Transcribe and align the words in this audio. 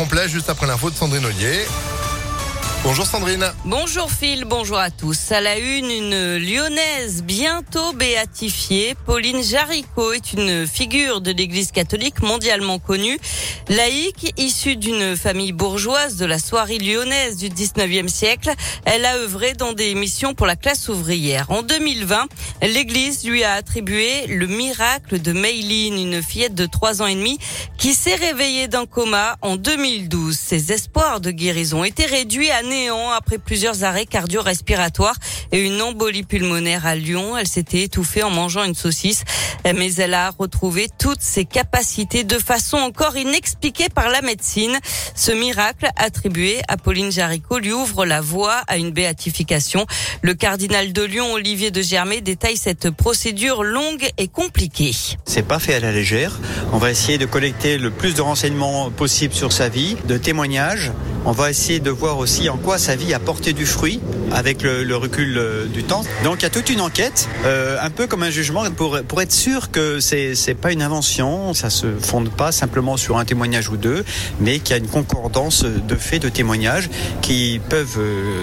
complet 0.00 0.30
juste 0.30 0.48
après 0.48 0.66
l'info 0.66 0.88
de 0.88 0.96
Sandrine 0.96 1.26
Ollier. 1.26 1.66
Bonjour 2.82 3.04
Sandrine. 3.04 3.52
Bonjour 3.66 4.10
Phil, 4.10 4.46
bonjour 4.46 4.78
à 4.78 4.90
tous. 4.90 5.32
À 5.32 5.42
la 5.42 5.58
une, 5.58 5.90
une 5.90 6.38
lyonnaise 6.38 7.22
bientôt 7.22 7.92
béatifiée. 7.92 8.94
Pauline 9.04 9.42
Jaricot 9.42 10.14
est 10.14 10.32
une 10.32 10.66
figure 10.66 11.20
de 11.20 11.30
l'église 11.30 11.72
catholique 11.72 12.22
mondialement 12.22 12.78
connue. 12.78 13.18
Laïque, 13.68 14.32
issue 14.38 14.76
d'une 14.76 15.14
famille 15.14 15.52
bourgeoise 15.52 16.16
de 16.16 16.24
la 16.24 16.38
soirée 16.38 16.78
lyonnaise 16.78 17.36
du 17.36 17.50
19e 17.50 18.08
siècle, 18.08 18.50
elle 18.86 19.04
a 19.04 19.16
œuvré 19.18 19.52
dans 19.52 19.74
des 19.74 19.94
missions 19.94 20.32
pour 20.32 20.46
la 20.46 20.56
classe 20.56 20.88
ouvrière. 20.88 21.44
En 21.50 21.60
2020, 21.60 22.28
l'église 22.62 23.26
lui 23.26 23.44
a 23.44 23.52
attribué 23.52 24.26
le 24.26 24.46
miracle 24.46 25.20
de 25.20 25.32
Mayline, 25.32 25.98
une 26.14 26.22
fillette 26.22 26.54
de 26.54 26.64
3 26.64 27.02
ans 27.02 27.06
et 27.06 27.14
demi 27.14 27.38
qui 27.76 27.92
s'est 27.92 28.14
réveillée 28.14 28.68
d'un 28.68 28.86
coma 28.86 29.36
en 29.42 29.56
2012. 29.56 30.34
Ses 30.34 30.72
espoirs 30.72 31.20
de 31.20 31.30
guérison 31.30 31.84
étaient 31.84 32.06
réduits 32.06 32.50
à 32.50 32.62
néant 32.70 33.10
après 33.10 33.38
plusieurs 33.38 33.82
arrêts 33.82 34.06
cardio-respiratoires 34.06 35.16
et 35.50 35.60
une 35.60 35.82
embolie 35.82 36.22
pulmonaire 36.22 36.86
à 36.86 36.94
Lyon. 36.94 37.36
Elle 37.36 37.48
s'était 37.48 37.82
étouffée 37.82 38.22
en 38.22 38.30
mangeant 38.30 38.62
une 38.64 38.76
saucisse, 38.76 39.24
mais 39.64 39.94
elle 39.94 40.14
a 40.14 40.30
retrouvé 40.30 40.88
toutes 40.98 41.22
ses 41.22 41.44
capacités 41.44 42.24
de 42.24 42.38
façon 42.38 42.76
encore 42.76 43.16
inexpliquée 43.16 43.88
par 43.88 44.08
la 44.08 44.22
médecine. 44.22 44.78
Ce 45.14 45.32
miracle 45.32 45.88
attribué 45.96 46.60
à 46.68 46.76
Pauline 46.76 47.12
Jaricot 47.12 47.58
lui 47.58 47.72
ouvre 47.72 48.04
la 48.04 48.20
voie 48.20 48.62
à 48.68 48.76
une 48.76 48.90
béatification. 48.90 49.86
Le 50.22 50.34
cardinal 50.34 50.92
de 50.92 51.02
Lyon, 51.02 51.32
Olivier 51.32 51.70
de 51.70 51.82
Germay, 51.82 52.20
détaille 52.20 52.56
cette 52.56 52.90
procédure 52.90 53.62
longue 53.62 54.08
et 54.18 54.28
compliquée. 54.28 54.94
C'est 55.24 55.46
pas 55.46 55.58
fait 55.58 55.74
à 55.74 55.80
la 55.80 55.92
légère. 55.92 56.38
On 56.72 56.78
va 56.78 56.90
essayer 56.90 57.18
de 57.18 57.26
collecter 57.26 57.78
le 57.78 57.90
plus 57.90 58.14
de 58.14 58.22
renseignements 58.22 58.90
possible 58.90 59.34
sur 59.34 59.52
sa 59.52 59.68
vie, 59.68 59.96
de 60.06 60.16
témoignages. 60.16 60.92
On 61.24 61.32
va 61.32 61.50
essayer 61.50 61.80
de 61.80 61.90
voir 61.90 62.18
aussi 62.18 62.48
en 62.48 62.56
quoi 62.56 62.78
sa 62.78 62.96
vie 62.96 63.12
a 63.12 63.18
porté 63.18 63.52
du 63.52 63.66
fruit 63.66 64.00
avec 64.32 64.62
le, 64.62 64.96
recul 64.96 65.36
euh, 65.36 65.66
du 65.66 65.82
temps. 65.82 66.02
Donc 66.24 66.38
il 66.38 66.42
y 66.44 66.46
a 66.46 66.50
toute 66.50 66.70
une 66.70 66.80
enquête, 66.80 67.28
euh, 67.44 67.76
un 67.80 67.90
peu 67.90 68.06
comme 68.06 68.22
un 68.22 68.30
jugement, 68.30 68.64
pour 68.70 69.20
être 69.20 69.32
sûr 69.32 69.49
que 69.58 70.00
c'est 70.00 70.34
c'est 70.34 70.54
pas 70.54 70.72
une 70.72 70.82
invention, 70.82 71.54
ça 71.54 71.70
se 71.70 71.86
fonde 71.98 72.30
pas 72.30 72.52
simplement 72.52 72.96
sur 72.96 73.18
un 73.18 73.24
témoignage 73.24 73.68
ou 73.68 73.76
deux, 73.76 74.04
mais 74.40 74.58
qu'il 74.60 74.70
y 74.70 74.78
a 74.78 74.82
une 74.82 74.88
concordance 74.88 75.64
de 75.64 75.94
faits, 75.96 76.22
de 76.22 76.28
témoignages 76.28 76.88
qui 77.20 77.60
peuvent 77.68 77.98
euh, 77.98 78.42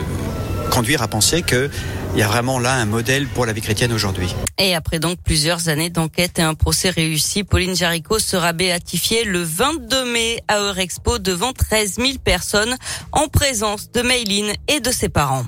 conduire 0.70 1.02
à 1.02 1.08
penser 1.08 1.42
que 1.42 1.70
il 2.14 2.20
y 2.20 2.24
a 2.24 2.28
vraiment 2.28 2.60
là 2.60 2.74
un 2.74 2.86
modèle 2.86 3.28
pour 3.28 3.46
la 3.46 3.54
vie 3.54 3.62
chrétienne 3.62 3.94
aujourd'hui. 3.94 4.34
Et 4.58 4.76
après 4.76 5.00
donc 5.00 5.18
plusieurs 5.24 5.70
années 5.70 5.90
d'enquête 5.90 6.40
et 6.40 6.42
un 6.42 6.56
procès 6.56 6.90
réussi, 6.90 7.44
Pauline 7.44 7.76
Jaricot 7.76 8.20
sera 8.20 8.54
béatifiée 8.54 9.24
le 9.24 9.42
22 9.44 10.12
mai 10.12 10.44
à 10.48 10.60
Eurexpo 10.60 11.20
devant 11.20 11.54
13 11.54 11.96
000 11.98 12.10
personnes 12.24 12.76
en 13.12 13.28
présence 13.28 13.92
de 13.92 14.02
Mayline 14.02 14.54
et 14.68 14.80
de 14.80 14.92
ses 14.92 15.10
parents. 15.10 15.46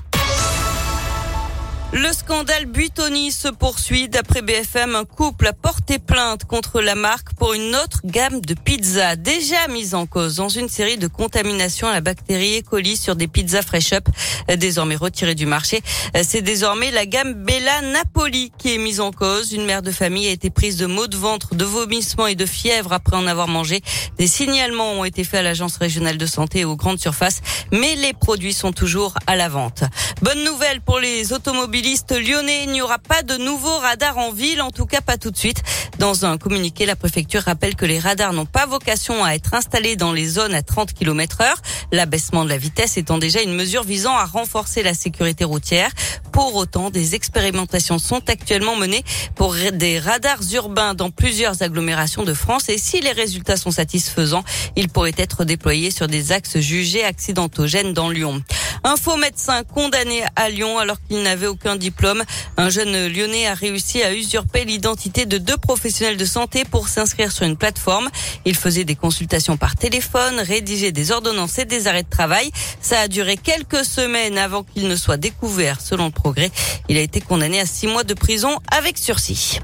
Le 1.92 2.12
scandale 2.12 2.66
Buitoni 2.66 3.32
se 3.32 3.48
poursuit. 3.48 4.08
D'après 4.08 4.42
BFM, 4.42 4.94
un 4.94 5.04
couple 5.04 5.48
a 5.48 5.52
porté 5.52 5.98
plainte 5.98 6.44
contre 6.44 6.80
la 6.80 6.94
marque 6.94 7.34
pour 7.34 7.52
une 7.52 7.74
autre 7.74 8.02
gamme 8.04 8.40
de 8.40 8.54
pizzas 8.54 9.16
déjà 9.16 9.66
mise 9.68 9.96
en 9.96 10.06
cause 10.06 10.36
dans 10.36 10.48
une 10.48 10.68
série 10.68 10.98
de 10.98 11.08
contaminations 11.08 11.88
à 11.88 11.92
la 11.92 12.00
bactérie 12.00 12.60
E. 12.60 12.62
coli 12.62 12.96
sur 12.96 13.16
des 13.16 13.26
pizzas 13.26 13.62
Fresh 13.62 13.92
Up 13.92 14.08
désormais 14.56 14.94
retirées 14.94 15.34
du 15.34 15.46
marché. 15.46 15.80
C'est 16.22 16.42
désormais 16.42 16.92
la 16.92 17.06
gamme 17.06 17.34
Bella 17.34 17.82
Napoli 17.82 18.52
qui 18.56 18.72
est 18.72 18.78
mise 18.78 19.00
en 19.00 19.10
cause. 19.10 19.52
Une 19.52 19.64
mère 19.64 19.82
de 19.82 19.90
famille 19.90 20.28
a 20.28 20.30
été 20.30 20.48
prise 20.48 20.76
de 20.76 20.86
maux 20.86 21.08
de 21.08 21.16
ventre, 21.16 21.56
de 21.56 21.64
vomissements 21.64 22.28
et 22.28 22.36
de 22.36 22.46
fièvre 22.46 22.92
après 22.92 23.16
en 23.16 23.26
avoir 23.26 23.48
mangé. 23.48 23.80
Des 24.16 24.28
signalements 24.28 24.92
ont 24.92 25.04
été 25.04 25.24
faits 25.24 25.40
à 25.40 25.42
l'agence 25.42 25.76
régionale 25.76 26.18
de 26.18 26.26
santé 26.26 26.60
et 26.60 26.64
aux 26.64 26.76
grandes 26.76 27.00
surfaces, 27.00 27.40
mais 27.72 27.96
les 27.96 28.12
produits 28.12 28.54
sont 28.54 28.72
toujours 28.72 29.14
à 29.26 29.34
la 29.34 29.48
vente. 29.48 29.82
Bonne 30.22 30.44
nouvelle 30.44 30.82
pour 30.82 30.98
les 30.98 31.32
automobiles 31.32 31.96
lyonnais, 32.10 32.64
il 32.64 32.72
n'y 32.72 32.82
aura 32.82 32.98
pas 32.98 33.22
de 33.22 33.38
nouveaux 33.38 33.78
radars 33.78 34.18
en 34.18 34.32
ville, 34.32 34.60
en 34.60 34.70
tout 34.70 34.84
cas 34.84 35.00
pas 35.00 35.16
tout 35.16 35.30
de 35.30 35.36
suite. 35.36 35.62
Dans 35.98 36.26
un 36.26 36.36
communiqué, 36.36 36.84
la 36.84 36.94
préfecture 36.94 37.40
rappelle 37.42 37.74
que 37.74 37.86
les 37.86 37.98
radars 37.98 38.34
n'ont 38.34 38.44
pas 38.44 38.66
vocation 38.66 39.24
à 39.24 39.32
être 39.32 39.54
installés 39.54 39.96
dans 39.96 40.12
les 40.12 40.26
zones 40.26 40.54
à 40.54 40.60
30 40.62 40.92
km 40.92 41.40
heure, 41.40 41.56
l'abaissement 41.90 42.44
de 42.44 42.50
la 42.50 42.58
vitesse 42.58 42.98
étant 42.98 43.16
déjà 43.16 43.40
une 43.40 43.54
mesure 43.54 43.82
visant 43.82 44.14
à 44.14 44.26
renforcer 44.26 44.82
la 44.82 44.92
sécurité 44.92 45.44
routière. 45.44 45.90
Pour 46.32 46.54
autant, 46.54 46.90
des 46.90 47.14
expérimentations 47.14 47.98
sont 47.98 48.28
actuellement 48.28 48.76
menées 48.76 49.04
pour 49.36 49.54
des 49.72 49.98
radars 49.98 50.40
urbains 50.52 50.94
dans 50.94 51.10
plusieurs 51.10 51.62
agglomérations 51.62 52.24
de 52.24 52.34
France 52.34 52.68
et 52.68 52.76
si 52.76 53.00
les 53.00 53.12
résultats 53.12 53.56
sont 53.56 53.70
satisfaisants, 53.70 54.44
ils 54.76 54.88
pourraient 54.88 55.14
être 55.16 55.44
déployés 55.44 55.90
sur 55.90 56.08
des 56.08 56.32
axes 56.32 56.58
jugés 56.58 57.04
accidentogènes 57.04 57.94
dans 57.94 58.10
Lyon. 58.10 58.42
Un 58.84 58.96
faux 58.96 59.16
médecin 59.16 59.62
condamné 59.64 60.22
à 60.36 60.48
Lyon 60.48 60.78
alors 60.78 60.96
qu'il 61.06 61.22
n'avait 61.22 61.46
aucun 61.46 61.76
diplôme. 61.76 62.22
Un 62.56 62.70
jeune 62.70 63.08
lyonnais 63.08 63.46
a 63.46 63.54
réussi 63.54 64.02
à 64.02 64.14
usurper 64.14 64.64
l'identité 64.64 65.26
de 65.26 65.38
deux 65.38 65.56
professionnels 65.56 66.16
de 66.16 66.24
santé 66.24 66.64
pour 66.64 66.88
s'inscrire 66.88 67.32
sur 67.32 67.44
une 67.44 67.56
plateforme. 67.56 68.08
Il 68.44 68.56
faisait 68.56 68.84
des 68.84 68.96
consultations 68.96 69.56
par 69.56 69.76
téléphone, 69.76 70.40
rédigeait 70.40 70.92
des 70.92 71.12
ordonnances 71.12 71.58
et 71.58 71.64
des 71.64 71.86
arrêts 71.86 72.02
de 72.02 72.10
travail. 72.10 72.50
Ça 72.80 73.00
a 73.00 73.08
duré 73.08 73.36
quelques 73.36 73.84
semaines 73.84 74.38
avant 74.38 74.62
qu'il 74.62 74.88
ne 74.88 74.96
soit 74.96 75.18
découvert 75.18 75.80
selon 75.80 76.06
le 76.06 76.12
progrès. 76.12 76.50
Il 76.88 76.96
a 76.96 77.00
été 77.00 77.20
condamné 77.20 77.60
à 77.60 77.66
six 77.66 77.86
mois 77.86 78.04
de 78.04 78.14
prison 78.14 78.58
avec 78.70 78.96
sursis. 78.96 79.60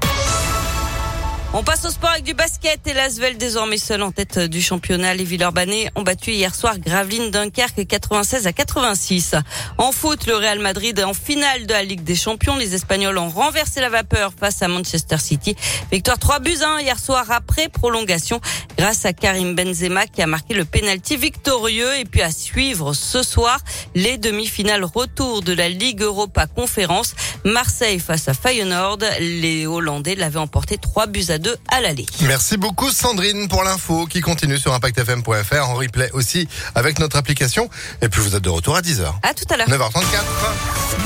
On 1.53 1.63
passe 1.63 1.85
au 1.85 1.89
sport 1.89 2.09
avec 2.09 2.25
du 2.25 2.33
basket 2.33 2.85
et 2.87 2.93
l'Asvel 2.93 3.37
désormais 3.37 3.77
seul 3.77 4.03
en 4.03 4.11
tête 4.11 4.37
du 4.37 4.61
championnat. 4.61 5.13
Les 5.13 5.23
Villeurbanais 5.23 5.89
ont 5.95 6.01
battu 6.01 6.33
hier 6.33 6.53
soir 6.53 6.77
Gravelines 6.77 7.31
Dunkerque 7.31 7.87
96 7.87 8.47
à 8.47 8.51
86. 8.51 9.35
En 9.77 9.93
foot, 9.93 10.27
le 10.27 10.35
Real 10.35 10.59
Madrid 10.59 10.99
en 10.99 11.13
finale 11.13 11.65
de 11.65 11.71
la 11.71 11.83
Ligue 11.83 12.03
des 12.03 12.15
Champions. 12.15 12.57
Les 12.57 12.75
Espagnols 12.75 13.17
ont 13.17 13.29
renversé 13.29 13.79
la 13.79 13.89
vapeur 13.89 14.33
face 14.37 14.61
à 14.61 14.67
Manchester 14.67 15.17
City. 15.19 15.55
Victoire 15.89 16.19
3 16.19 16.39
buts 16.39 16.57
1 16.61 16.81
hier 16.81 16.99
soir 16.99 17.25
après 17.31 17.69
prolongation 17.69 18.41
grâce 18.77 19.05
à 19.05 19.13
Karim 19.13 19.55
Benzema 19.55 20.05
qui 20.05 20.21
a 20.21 20.27
marqué 20.27 20.53
le 20.53 20.65
penalty 20.65 21.15
victorieux 21.15 21.95
et 21.97 22.03
puis 22.03 22.21
à 22.21 22.31
suivre 22.31 22.93
ce 22.93 23.23
soir 23.23 23.59
les 23.95 24.17
demi-finales 24.17 24.83
retour 24.83 25.41
de 25.41 25.53
la 25.53 25.69
Ligue 25.69 26.01
Europa 26.01 26.45
Conférence. 26.45 27.15
Marseille 27.47 27.99
face 27.99 28.27
à 28.27 28.33
Feyenoord. 28.33 28.99
Les 29.19 29.65
Hollandais 29.67 30.15
l'avaient 30.15 30.39
emporté 30.39 30.77
3 30.77 31.07
buts 31.07 31.25
à 31.29 31.37
2 31.37 31.55
à 31.69 31.81
l'aller. 31.81 32.05
Merci 32.21 32.57
beaucoup 32.57 32.91
Sandrine 32.91 33.47
pour 33.47 33.63
l'info 33.63 34.05
qui 34.05 34.21
continue 34.21 34.57
sur 34.57 34.73
impactfm.fr 34.73 35.69
en 35.69 35.75
replay 35.75 36.09
aussi 36.13 36.47
avec 36.75 36.99
notre 36.99 37.17
application. 37.17 37.69
Et 38.01 38.09
puis 38.09 38.21
vous 38.21 38.35
êtes 38.35 38.43
de 38.43 38.49
retour 38.49 38.75
à 38.75 38.81
10h. 38.81 39.05
À 39.23 39.33
tout 39.33 39.45
à 39.49 39.57
l'heure. 39.57 39.67
9h34. 39.67 40.03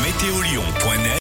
Météolion.net 0.04 1.02